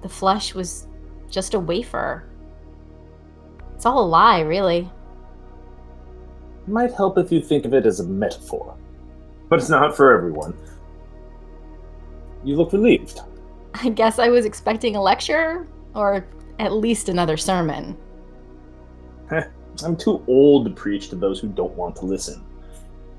The 0.02 0.08
flesh 0.08 0.54
was 0.54 0.86
just 1.30 1.54
a 1.54 1.60
wafer. 1.60 2.28
It's 3.74 3.86
all 3.86 4.04
a 4.04 4.06
lie, 4.06 4.40
really. 4.40 4.90
Might 6.66 6.92
help 6.92 7.16
if 7.18 7.30
you 7.30 7.40
think 7.40 7.64
of 7.64 7.74
it 7.74 7.86
as 7.86 8.00
a 8.00 8.04
metaphor. 8.04 8.76
But 9.48 9.60
it's 9.60 9.68
not 9.68 9.96
for 9.96 10.12
everyone. 10.12 10.54
You 12.44 12.56
look 12.56 12.72
relieved. 12.72 13.20
I 13.74 13.90
guess 13.90 14.18
I 14.18 14.28
was 14.28 14.44
expecting 14.44 14.96
a 14.96 15.02
lecture, 15.02 15.66
or 15.94 16.26
at 16.58 16.72
least 16.72 17.08
another 17.08 17.36
sermon. 17.36 17.96
I'm 19.30 19.96
too 19.96 20.24
old 20.26 20.64
to 20.64 20.70
preach 20.70 21.08
to 21.10 21.16
those 21.16 21.38
who 21.38 21.48
don't 21.48 21.74
want 21.74 21.96
to 21.96 22.06
listen. 22.06 22.42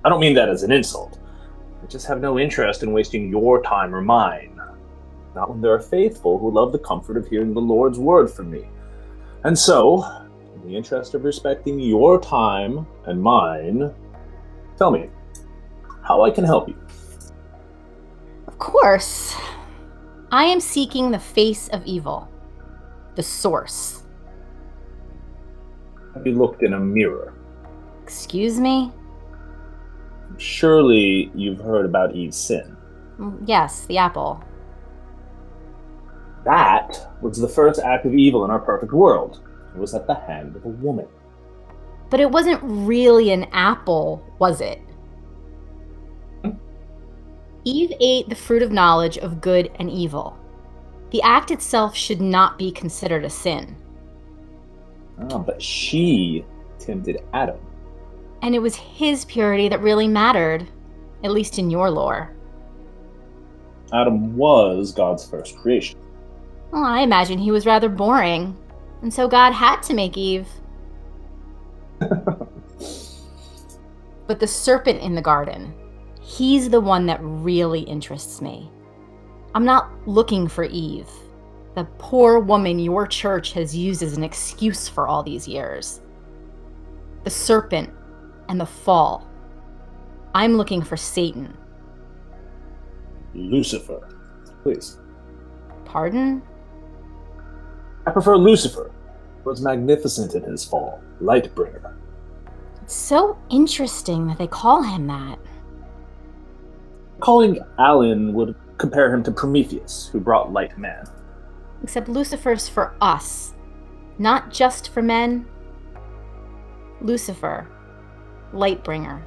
I 0.03 0.09
don't 0.09 0.19
mean 0.19 0.33
that 0.35 0.49
as 0.49 0.63
an 0.63 0.71
insult. 0.71 1.19
I 1.81 1.85
just 1.85 2.07
have 2.07 2.19
no 2.19 2.39
interest 2.39 2.83
in 2.83 2.91
wasting 2.91 3.29
your 3.29 3.61
time 3.61 3.93
or 3.93 4.01
mine. 4.01 4.59
Not 5.35 5.49
when 5.49 5.61
there 5.61 5.73
are 5.73 5.79
faithful 5.79 6.39
who 6.39 6.49
love 6.49 6.71
the 6.71 6.79
comfort 6.79 7.17
of 7.17 7.27
hearing 7.27 7.53
the 7.53 7.61
Lord's 7.61 7.99
word 7.99 8.31
from 8.31 8.49
me. 8.49 8.67
And 9.43 9.57
so, 9.57 10.26
in 10.67 10.73
the 10.73 10.77
interest 10.77 11.13
of 11.13 11.23
respecting 11.23 11.79
your 11.79 12.19
time 12.19 12.85
and 13.05 13.21
mine, 13.21 13.93
tell 14.77 14.91
me 14.91 15.09
how 16.03 16.23
I 16.23 16.29
can 16.29 16.43
help 16.43 16.67
you. 16.67 16.75
Of 18.47 18.59
course. 18.59 19.33
I 20.29 20.43
am 20.43 20.59
seeking 20.59 21.09
the 21.09 21.19
face 21.19 21.69
of 21.69 21.85
evil, 21.85 22.29
the 23.15 23.23
source. 23.23 24.03
Have 26.13 26.27
you 26.27 26.33
looked 26.33 26.63
in 26.63 26.73
a 26.73 26.79
mirror? 26.79 27.33
Excuse 28.03 28.59
me? 28.59 28.91
Surely 30.37 31.31
you've 31.33 31.61
heard 31.61 31.85
about 31.85 32.13
Eve's 32.13 32.35
sin. 32.35 32.75
Mm, 33.17 33.41
Yes, 33.45 33.85
the 33.85 33.97
apple. 33.97 34.43
That 36.43 37.07
was 37.21 37.37
the 37.37 37.47
first 37.47 37.79
act 37.79 38.05
of 38.05 38.13
evil 38.13 38.43
in 38.43 38.51
our 38.51 38.59
perfect 38.59 38.91
world. 38.91 39.46
Was 39.77 39.93
at 39.93 40.07
the 40.07 40.15
hand 40.15 40.55
of 40.55 40.65
a 40.65 40.69
woman. 40.69 41.07
But 42.09 42.19
it 42.19 42.31
wasn't 42.31 42.59
really 42.63 43.31
an 43.31 43.45
apple, 43.51 44.23
was 44.39 44.59
it? 44.61 44.81
Eve 47.63 47.91
ate 47.99 48.29
the 48.29 48.35
fruit 48.35 48.63
of 48.63 48.71
knowledge 48.71 49.17
of 49.17 49.41
good 49.41 49.69
and 49.75 49.89
evil. 49.89 50.37
The 51.11 51.21
act 51.21 51.51
itself 51.51 51.95
should 51.95 52.21
not 52.21 52.57
be 52.57 52.71
considered 52.71 53.25
a 53.25 53.29
sin, 53.29 53.75
Ah, 55.19 55.37
but 55.39 55.61
she 55.61 56.45
tempted 56.79 57.21
Adam. 57.33 57.57
and 58.41 58.53
it 58.55 58.59
was 58.59 58.75
his 58.75 59.25
purity 59.25 59.67
that 59.67 59.81
really 59.81 60.07
mattered, 60.07 60.67
at 61.23 61.31
least 61.31 61.57
in 61.59 61.69
your 61.69 61.89
lore. 61.89 62.33
Adam 63.91 64.35
was 64.37 64.91
God's 64.93 65.27
first 65.27 65.57
creation. 65.57 65.99
Well, 66.71 66.83
I 66.83 66.99
imagine 67.01 67.39
he 67.39 67.51
was 67.51 67.65
rather 67.65 67.89
boring, 67.89 68.55
and 69.01 69.13
so 69.13 69.27
God 69.27 69.53
had 69.53 69.81
to 69.83 69.93
make 69.93 70.17
Eve. 70.17 70.47
but 71.99 72.49
the 74.39 74.47
serpent 74.47 75.01
in 75.01 75.15
the 75.15 75.21
garden, 75.21 75.73
he's 76.21 76.69
the 76.69 76.81
one 76.81 77.05
that 77.05 77.19
really 77.21 77.81
interests 77.81 78.41
me. 78.41 78.71
I'm 79.55 79.65
not 79.65 79.89
looking 80.07 80.47
for 80.47 80.65
Eve, 80.65 81.09
the 81.77 81.85
poor 81.99 82.39
woman 82.39 82.79
your 82.79 83.05
church 83.05 83.53
has 83.53 83.75
used 83.75 84.01
as 84.01 84.17
an 84.17 84.23
excuse 84.23 84.87
for 84.87 85.07
all 85.07 85.21
these 85.21 85.47
years. 85.47 86.01
The 87.23 87.29
serpent 87.29 87.91
and 88.49 88.59
the 88.59 88.65
fall. 88.65 89.29
I'm 90.33 90.57
looking 90.57 90.81
for 90.81 90.97
Satan. 90.97 91.55
Lucifer. 93.35 94.09
Please. 94.63 94.97
Pardon? 95.85 96.41
I 98.07 98.09
prefer 98.09 98.37
Lucifer. 98.37 98.89
Was 99.43 99.61
magnificent 99.61 100.33
in 100.33 100.43
his 100.43 100.63
fall. 100.63 101.01
Lightbringer. 101.21 101.93
It's 102.81 102.95
so 102.95 103.37
interesting 103.49 104.27
that 104.27 104.37
they 104.37 104.47
call 104.47 104.81
him 104.81 105.07
that. 105.07 105.37
Calling 107.19 107.59
Alan 107.77 108.33
would 108.33 108.55
compare 108.77 109.13
him 109.13 109.23
to 109.23 109.31
Prometheus, 109.31 110.07
who 110.09 110.21
brought 110.21 110.53
light 110.53 110.71
to 110.71 110.79
man. 110.79 111.05
Except 111.83 112.07
Lucifer's 112.07 112.69
for 112.69 112.95
us, 113.01 113.53
not 114.17 114.53
just 114.53 114.89
for 114.89 115.01
men. 115.01 115.45
Lucifer, 117.01 117.67
Lightbringer. 118.53 119.21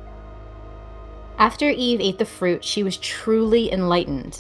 After 1.37 1.69
Eve 1.69 2.01
ate 2.01 2.19
the 2.19 2.25
fruit, 2.25 2.65
she 2.65 2.83
was 2.83 2.97
truly 2.97 3.71
enlightened. 3.71 4.39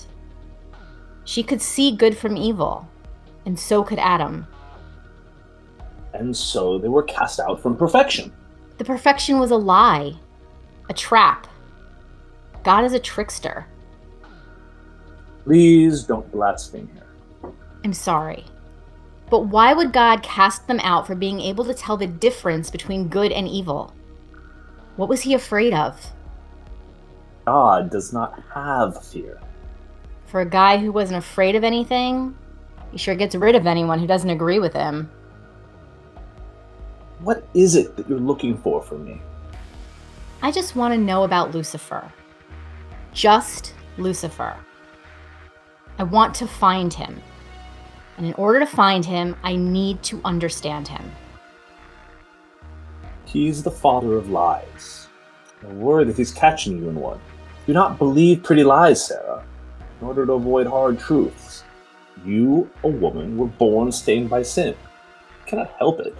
She 1.24 1.42
could 1.42 1.60
see 1.60 1.94
good 1.94 2.16
from 2.16 2.38
evil, 2.38 2.88
and 3.44 3.58
so 3.58 3.82
could 3.82 3.98
Adam. 3.98 4.46
And 6.12 6.36
so 6.36 6.78
they 6.78 6.88
were 6.88 7.02
cast 7.02 7.40
out 7.40 7.60
from 7.60 7.76
perfection. 7.76 8.32
The 8.78 8.84
perfection 8.84 9.38
was 9.38 9.50
a 9.50 9.56
lie, 9.56 10.14
a 10.88 10.94
trap. 10.94 11.46
God 12.62 12.84
is 12.84 12.92
a 12.92 12.98
trickster. 12.98 13.66
Please 15.44 16.02
don't 16.04 16.30
blaspheme 16.32 16.90
here. 16.92 17.52
I'm 17.84 17.92
sorry. 17.92 18.44
But 19.30 19.46
why 19.46 19.72
would 19.72 19.92
God 19.92 20.22
cast 20.22 20.66
them 20.66 20.80
out 20.80 21.06
for 21.06 21.14
being 21.14 21.40
able 21.40 21.64
to 21.64 21.74
tell 21.74 21.96
the 21.96 22.06
difference 22.06 22.70
between 22.70 23.08
good 23.08 23.32
and 23.32 23.46
evil? 23.46 23.94
What 24.96 25.08
was 25.08 25.22
he 25.22 25.34
afraid 25.34 25.72
of? 25.72 26.12
God 27.46 27.90
does 27.90 28.12
not 28.12 28.42
have 28.52 29.02
fear. 29.04 29.40
For 30.26 30.40
a 30.40 30.46
guy 30.46 30.78
who 30.78 30.92
wasn't 30.92 31.18
afraid 31.18 31.54
of 31.54 31.64
anything, 31.64 32.36
he 32.92 32.98
sure 32.98 33.14
gets 33.14 33.34
rid 33.34 33.54
of 33.54 33.66
anyone 33.66 33.98
who 33.98 34.06
doesn't 34.06 34.30
agree 34.30 34.58
with 34.58 34.72
him. 34.72 35.10
What 37.20 37.46
is 37.54 37.76
it 37.76 37.96
that 37.96 38.08
you're 38.08 38.18
looking 38.18 38.56
for 38.56 38.82
from 38.82 39.04
me? 39.04 39.20
I 40.42 40.50
just 40.50 40.74
want 40.74 40.94
to 40.94 40.98
know 40.98 41.24
about 41.24 41.54
Lucifer. 41.54 42.10
Just 43.12 43.74
Lucifer. 43.98 44.56
I 45.98 46.02
want 46.02 46.34
to 46.36 46.46
find 46.46 46.92
him. 46.92 47.20
And 48.16 48.26
in 48.26 48.32
order 48.34 48.60
to 48.60 48.66
find 48.66 49.04
him, 49.04 49.36
I 49.42 49.56
need 49.56 50.02
to 50.04 50.20
understand 50.24 50.88
him. 50.88 51.12
He's 53.26 53.62
the 53.62 53.70
father 53.70 54.16
of 54.16 54.30
lies. 54.30 55.08
I'm 55.62 55.80
worried 55.80 56.08
that 56.08 56.16
he's 56.16 56.32
catching 56.32 56.78
you 56.78 56.88
in 56.88 56.96
one. 56.96 57.20
Do 57.66 57.74
not 57.74 57.98
believe 57.98 58.42
pretty 58.42 58.64
lies, 58.64 59.06
Sarah, 59.06 59.44
in 60.00 60.06
order 60.06 60.24
to 60.26 60.32
avoid 60.32 60.66
hard 60.66 60.98
truths. 60.98 61.49
You, 62.24 62.70
a 62.84 62.88
woman, 62.88 63.36
were 63.36 63.46
born 63.46 63.90
stained 63.92 64.28
by 64.28 64.42
sin. 64.42 64.68
You 64.68 65.46
cannot 65.46 65.72
help 65.78 66.00
it. 66.00 66.16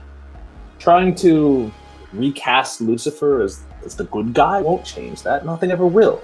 Trying 0.79 1.15
to 1.17 1.71
recast 2.13 2.81
Lucifer 2.81 3.43
as, 3.43 3.63
as 3.85 3.95
the 3.95 4.05
good 4.05 4.33
guy 4.33 4.61
won't 4.61 4.85
change 4.85 5.23
that. 5.23 5.45
Nothing 5.45 5.71
ever 5.71 5.87
will. 5.87 6.23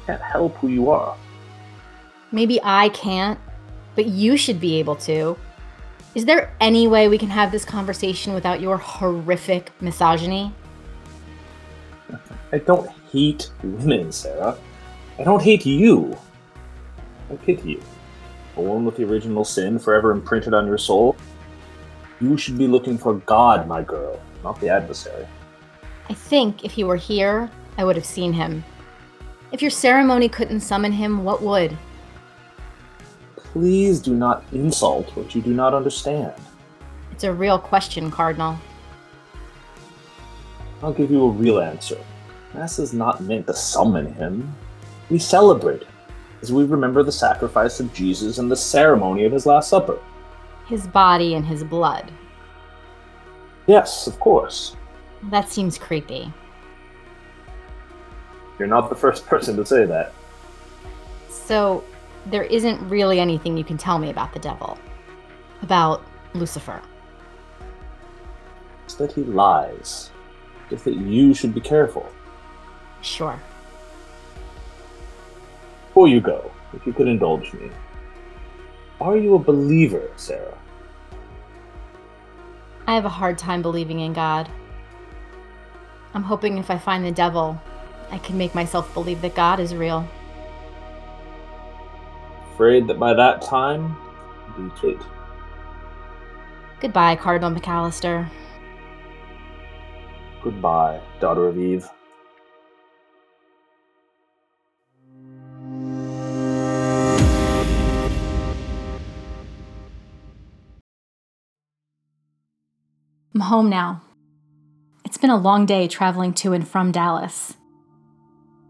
You 0.00 0.06
can't 0.06 0.22
help 0.22 0.56
who 0.56 0.68
you 0.68 0.90
are. 0.90 1.16
Maybe 2.32 2.60
I 2.62 2.90
can't, 2.90 3.40
but 3.94 4.06
you 4.06 4.36
should 4.36 4.60
be 4.60 4.78
able 4.78 4.96
to. 4.96 5.36
Is 6.14 6.24
there 6.24 6.54
any 6.60 6.88
way 6.88 7.08
we 7.08 7.18
can 7.18 7.30
have 7.30 7.52
this 7.52 7.64
conversation 7.64 8.34
without 8.34 8.60
your 8.60 8.76
horrific 8.76 9.70
misogyny? 9.80 10.52
I 12.52 12.58
don't 12.58 12.90
hate 13.12 13.50
women, 13.62 14.10
Sarah. 14.10 14.58
I 15.18 15.22
don't 15.22 15.42
hate 15.42 15.64
you. 15.64 16.16
I 17.30 17.36
pity 17.36 17.72
you. 17.72 17.82
Born 18.60 18.84
with 18.84 18.98
the 18.98 19.04
original 19.04 19.42
sin 19.42 19.78
forever 19.78 20.12
imprinted 20.12 20.52
on 20.52 20.66
your 20.66 20.76
soul. 20.76 21.16
You 22.20 22.36
should 22.36 22.58
be 22.58 22.66
looking 22.66 22.98
for 22.98 23.14
God, 23.14 23.66
my 23.66 23.82
girl, 23.82 24.20
not 24.44 24.60
the 24.60 24.68
adversary. 24.68 25.26
I 26.10 26.12
think 26.12 26.62
if 26.62 26.72
he 26.72 26.84
were 26.84 26.96
here, 26.96 27.50
I 27.78 27.84
would 27.84 27.96
have 27.96 28.04
seen 28.04 28.34
him. 28.34 28.62
If 29.50 29.62
your 29.62 29.70
ceremony 29.70 30.28
couldn't 30.28 30.60
summon 30.60 30.92
him, 30.92 31.24
what 31.24 31.40
would? 31.40 31.74
Please 33.34 33.98
do 33.98 34.14
not 34.14 34.44
insult 34.52 35.16
what 35.16 35.34
you 35.34 35.40
do 35.40 35.54
not 35.54 35.72
understand. 35.72 36.34
It's 37.12 37.24
a 37.24 37.32
real 37.32 37.58
question, 37.58 38.10
Cardinal. 38.10 38.58
I'll 40.82 40.92
give 40.92 41.10
you 41.10 41.24
a 41.24 41.30
real 41.30 41.60
answer. 41.60 41.96
Mass 42.52 42.78
is 42.78 42.92
not 42.92 43.22
meant 43.22 43.46
to 43.46 43.54
summon 43.54 44.12
him. 44.12 44.54
We 45.08 45.18
celebrate 45.18 45.84
him 45.84 45.89
as 46.42 46.52
we 46.52 46.64
remember 46.64 47.02
the 47.02 47.12
sacrifice 47.12 47.80
of 47.80 47.92
Jesus 47.92 48.38
and 48.38 48.50
the 48.50 48.56
ceremony 48.56 49.24
of 49.24 49.32
his 49.32 49.46
Last 49.46 49.68
Supper. 49.68 49.98
His 50.66 50.86
body 50.86 51.34
and 51.34 51.44
his 51.44 51.64
blood. 51.64 52.10
Yes, 53.66 54.06
of 54.06 54.18
course. 54.18 54.76
That 55.24 55.48
seems 55.50 55.76
creepy. 55.76 56.32
You're 58.58 58.68
not 58.68 58.88
the 58.88 58.96
first 58.96 59.26
person 59.26 59.56
to 59.56 59.66
say 59.66 59.86
that. 59.86 60.12
So, 61.28 61.84
there 62.26 62.44
isn't 62.44 62.86
really 62.88 63.20
anything 63.20 63.56
you 63.56 63.64
can 63.64 63.78
tell 63.78 63.98
me 63.98 64.10
about 64.10 64.32
the 64.32 64.38
devil. 64.38 64.78
About 65.62 66.02
Lucifer. 66.34 66.80
It's 68.84 68.94
that 68.94 69.12
he 69.12 69.24
lies. 69.24 70.10
Just 70.68 70.84
that 70.84 70.96
you 70.96 71.34
should 71.34 71.54
be 71.54 71.60
careful. 71.60 72.10
Sure. 73.02 73.38
Before 75.90 76.06
you 76.06 76.20
go, 76.20 76.52
if 76.72 76.86
you 76.86 76.92
could 76.92 77.08
indulge 77.08 77.52
me, 77.52 77.68
are 79.00 79.16
you 79.16 79.34
a 79.34 79.40
believer, 79.40 80.08
Sarah? 80.14 80.56
I 82.86 82.94
have 82.94 83.06
a 83.06 83.08
hard 83.08 83.38
time 83.38 83.60
believing 83.60 83.98
in 83.98 84.12
God. 84.12 84.48
I'm 86.14 86.22
hoping 86.22 86.58
if 86.58 86.70
I 86.70 86.78
find 86.78 87.04
the 87.04 87.10
devil, 87.10 87.60
I 88.12 88.18
can 88.18 88.38
make 88.38 88.54
myself 88.54 88.94
believe 88.94 89.20
that 89.22 89.34
God 89.34 89.58
is 89.58 89.74
real. 89.74 90.08
Afraid 92.52 92.86
that 92.86 93.00
by 93.00 93.12
that 93.12 93.42
time, 93.42 93.96
be 94.56 94.70
late. 94.86 95.02
Goodbye, 96.78 97.16
Cardinal 97.16 97.50
McAllister. 97.50 98.30
Goodbye, 100.40 101.00
daughter 101.18 101.48
of 101.48 101.58
Eve. 101.58 101.90
I'm 113.40 113.46
home 113.46 113.70
now. 113.70 114.02
It's 115.02 115.16
been 115.16 115.30
a 115.30 115.36
long 115.38 115.64
day 115.64 115.88
traveling 115.88 116.34
to 116.34 116.52
and 116.52 116.68
from 116.68 116.92
Dallas. 116.92 117.56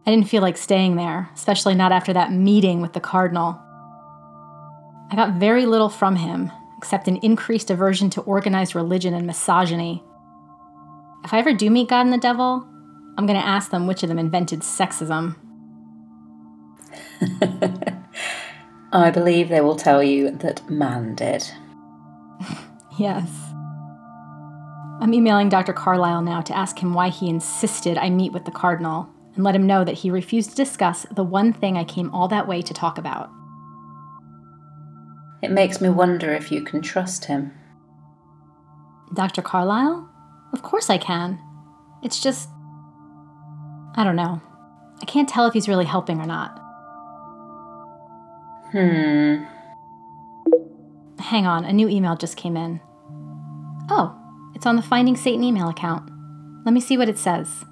I 0.06 0.12
didn't 0.12 0.28
feel 0.28 0.42
like 0.42 0.56
staying 0.56 0.94
there, 0.94 1.28
especially 1.35 1.74
not 1.74 1.90
after 1.90 2.12
that 2.12 2.30
meeting 2.30 2.80
with 2.80 2.92
the 2.92 3.00
Cardinal. 3.00 3.61
I 5.11 5.16
got 5.16 5.40
very 5.40 5.66
little 5.66 5.88
from 5.88 6.14
him, 6.14 6.52
except 6.78 7.09
an 7.09 7.16
increased 7.16 7.68
aversion 7.72 8.11
to 8.11 8.20
organized 8.20 8.76
religion 8.76 9.12
and 9.12 9.26
misogyny. 9.26 10.04
If 11.24 11.35
I 11.35 11.40
ever 11.40 11.52
do 11.52 11.68
meet 11.68 11.88
God 11.88 12.02
and 12.02 12.12
the 12.12 12.18
devil, 12.18 12.64
I'm 13.18 13.26
going 13.26 13.40
to 13.40 13.44
ask 13.44 13.72
them 13.72 13.88
which 13.88 14.04
of 14.04 14.09
them 14.09 14.20
invented 14.20 14.61
sexism. 14.61 15.35
I 18.92 19.11
believe 19.11 19.48
they 19.48 19.62
will 19.62 19.74
tell 19.74 20.00
you 20.00 20.30
that 20.30 20.70
man 20.70 21.16
did. 21.16 21.44
Yes. 22.98 23.49
I'm 25.00 25.14
emailing 25.14 25.48
Dr. 25.48 25.72
Carlisle 25.72 26.22
now 26.22 26.42
to 26.42 26.56
ask 26.56 26.78
him 26.78 26.92
why 26.92 27.08
he 27.08 27.30
insisted 27.30 27.96
I 27.96 28.10
meet 28.10 28.32
with 28.32 28.44
the 28.44 28.50
Cardinal 28.50 29.08
and 29.34 29.42
let 29.42 29.54
him 29.54 29.66
know 29.66 29.82
that 29.82 29.98
he 29.98 30.10
refused 30.10 30.50
to 30.50 30.56
discuss 30.56 31.06
the 31.10 31.24
one 31.24 31.54
thing 31.54 31.78
I 31.78 31.84
came 31.84 32.10
all 32.14 32.28
that 32.28 32.46
way 32.46 32.60
to 32.60 32.74
talk 32.74 32.98
about. 32.98 33.30
It 35.42 35.50
makes 35.50 35.80
me 35.80 35.88
wonder 35.88 36.30
if 36.34 36.52
you 36.52 36.62
can 36.62 36.82
trust 36.82 37.24
him. 37.24 37.52
Dr. 39.14 39.40
Carlisle? 39.40 40.06
Of 40.52 40.62
course 40.62 40.90
I 40.90 40.98
can. 40.98 41.38
It's 42.02 42.20
just. 42.20 42.50
I 43.96 44.04
don't 44.04 44.16
know. 44.16 44.42
I 45.00 45.06
can't 45.06 45.28
tell 45.28 45.46
if 45.46 45.54
he's 45.54 45.68
really 45.68 45.86
helping 45.86 46.20
or 46.20 46.26
not. 46.26 46.58
Hmm. 48.72 49.44
Hang 51.18 51.46
on, 51.46 51.64
a 51.64 51.72
new 51.72 51.88
email 51.88 52.16
just 52.16 52.36
came 52.36 52.56
in. 52.56 52.80
Oh, 53.88 54.19
it's 54.61 54.66
on 54.66 54.77
the 54.77 54.83
Finding 54.83 55.16
Satan 55.16 55.42
email 55.42 55.70
account. 55.70 56.11
Let 56.66 56.75
me 56.75 56.83
see 56.83 56.99
what 56.99 57.09
it 57.09 57.16
says. 57.16 57.64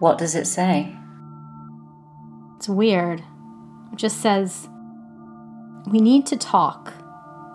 What 0.00 0.18
does 0.18 0.34
it 0.34 0.46
say? 0.48 0.96
It's 2.56 2.68
weird. 2.68 3.22
It 3.92 3.96
just 3.96 4.20
says, 4.20 4.68
We 5.86 6.00
need 6.00 6.26
to 6.26 6.36
talk. 6.36 6.92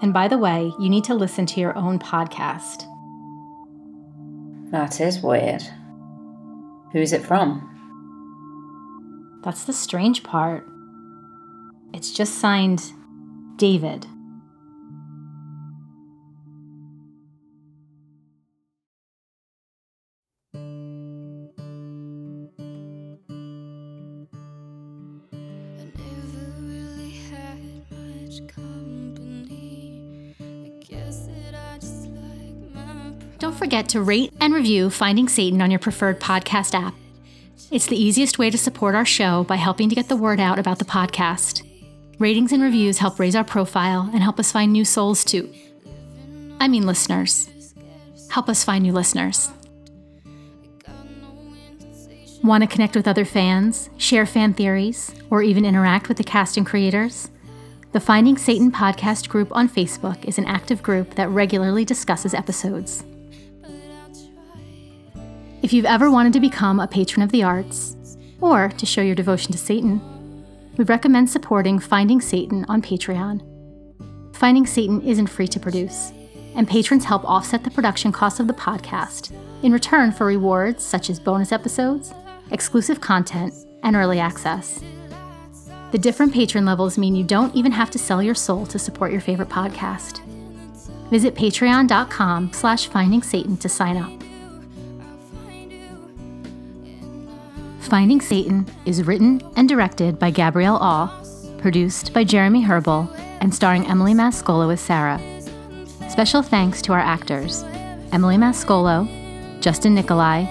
And 0.02 0.14
by 0.14 0.30
the 0.30 0.38
way, 0.38 0.72
you 0.80 0.88
need 0.88 1.04
to 1.04 1.14
listen 1.14 1.46
to 1.48 1.60
your 1.60 1.78
own 1.78 2.00
podcast. 2.00 2.86
That 4.72 5.02
is 5.02 5.20
weird. 5.20 5.64
Who's 6.94 7.12
it 7.12 7.26
from? 7.26 7.70
That's 9.44 9.66
the 9.66 9.74
strange 9.74 10.24
part. 10.24 10.66
It's 11.94 12.14
just 12.14 12.36
signed 12.36 12.82
David. 13.58 14.08
Don't 33.44 33.54
forget 33.54 33.90
to 33.90 34.02
rate 34.02 34.32
and 34.40 34.54
review 34.54 34.90
Finding 34.90 35.28
Satan 35.28 35.62
on 35.62 35.70
your 35.70 35.78
preferred 35.78 36.22
podcast 36.22 36.74
app. 36.74 36.96
It's 37.72 37.88
the 37.88 38.02
easiest 38.02 38.40
way 38.40 38.50
to 38.50 38.58
support 38.58 38.96
our 38.96 39.04
show 39.04 39.44
by 39.44 39.58
helping 39.58 39.90
to 39.90 39.96
get 39.96 40.08
the 40.08 40.16
word 40.16 40.40
out 40.40 40.60
about 40.60 40.80
the 40.80 40.86
podcast. 40.86 41.62
Ratings 42.20 42.54
and 42.54 42.64
reviews 42.64 43.00
help 43.00 43.20
raise 43.20 43.36
our 43.36 43.44
profile 43.44 44.10
and 44.14 44.24
help 44.24 44.40
us 44.40 44.54
find 44.54 44.72
new 44.72 44.86
souls 44.86 45.26
too. 45.26 45.54
I 46.62 46.70
mean, 46.70 46.86
listeners. 46.86 47.50
Help 48.30 48.48
us 48.48 48.64
find 48.64 48.82
new 48.82 48.94
listeners. 48.94 49.52
Want 52.42 52.62
to 52.62 52.68
connect 52.68 52.96
with 52.96 53.10
other 53.10 53.26
fans, 53.26 53.90
share 53.98 54.26
fan 54.26 54.54
theories, 54.54 55.14
or 55.30 55.44
even 55.44 55.66
interact 55.66 56.08
with 56.08 56.16
the 56.16 56.24
cast 56.24 56.56
and 56.56 56.66
creators? 56.66 57.30
The 57.92 58.00
Finding 58.00 58.38
Satan 58.38 58.72
podcast 58.72 59.28
group 59.28 59.50
on 59.52 59.68
Facebook 59.68 60.24
is 60.24 60.38
an 60.38 60.46
active 60.46 60.82
group 60.82 61.16
that 61.16 61.28
regularly 61.28 61.84
discusses 61.84 62.34
episodes. 62.34 63.04
If 65.64 65.72
you've 65.72 65.86
ever 65.86 66.12
wanted 66.12 66.34
to 66.34 66.42
become 66.42 66.82
a 66.82 66.88
patron 66.90 67.24
of 67.24 67.32
the 67.32 67.44
arts, 67.44 67.96
or 68.42 68.68
to 68.68 68.86
show 68.86 69.02
your 69.02 69.16
devotion 69.16 69.54
to 69.54 69.58
Satan, 69.58 70.02
we 70.76 70.84
recommend 70.84 71.30
supporting 71.30 71.80
Finding 71.80 72.20
Satan 72.20 72.66
on 72.68 72.82
Patreon. 72.82 73.42
Finding 74.36 74.66
Satan 74.66 75.00
isn't 75.04 75.28
free 75.28 75.48
to 75.48 75.62
produce, 75.62 76.12
and 76.54 76.68
patrons 76.68 77.06
help 77.06 77.24
offset 77.24 77.64
the 77.64 77.72
production 77.72 78.12
costs 78.12 78.42
of 78.42 78.48
the 78.48 78.54
podcast 78.54 79.34
in 79.64 79.72
return 79.72 80.12
for 80.12 80.26
rewards 80.26 80.84
such 80.84 81.10
as 81.10 81.18
bonus 81.18 81.54
episodes, 81.54 82.14
exclusive 82.52 83.00
content, 83.00 83.54
and 83.84 83.96
early 83.96 84.20
access. 84.20 84.84
The 85.94 85.98
different 85.98 86.34
patron 86.34 86.66
levels 86.66 86.98
mean 86.98 87.16
you 87.16 87.24
don't 87.24 87.56
even 87.56 87.72
have 87.72 87.90
to 87.92 88.00
sell 88.00 88.22
your 88.22 88.36
soul 88.36 88.66
to 88.66 88.78
support 88.78 89.14
your 89.14 89.22
favorite 89.22 89.48
podcast. 89.48 90.22
Visit 91.10 91.36
patreon.com 91.36 92.52
slash 92.52 92.88
finding 92.88 93.24
Satan 93.24 93.56
to 93.58 93.70
sign 93.70 93.96
up. 93.96 94.23
Finding 97.94 98.22
Satan 98.22 98.66
is 98.88 99.04
written 99.04 99.40
and 99.56 99.70
directed 99.70 100.18
by 100.18 100.32
Gabrielle 100.32 100.78
Aw, 100.78 101.24
produced 101.60 102.12
by 102.12 102.24
Jeremy 102.24 102.64
Herbal, 102.64 103.08
and 103.40 103.54
starring 103.54 103.86
Emily 103.86 104.16
Mascolo 104.16 104.74
as 104.74 104.82
Sarah. 104.82 105.22
Special 106.10 106.42
thanks 106.42 106.82
to 106.82 106.94
our 106.94 107.00
actors 107.00 107.62
Emily 108.12 108.36
Mascolo, 108.36 109.08
Justin 109.62 109.94
Nikolai, 109.94 110.48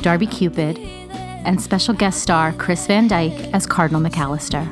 Darby 0.00 0.26
Cupid, 0.26 0.78
and 0.78 1.60
special 1.60 1.92
guest 1.92 2.22
star 2.22 2.54
Chris 2.54 2.86
Van 2.86 3.06
Dyke 3.06 3.52
as 3.52 3.66
Cardinal 3.66 4.00
McAllister. 4.00 4.66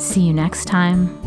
See 0.00 0.22
you 0.22 0.32
next 0.32 0.64
time. 0.64 1.19